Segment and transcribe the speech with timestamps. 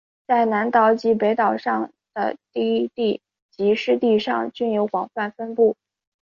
[0.25, 5.77] 在南岛及北岛上的低地及湿地上均有广泛分布。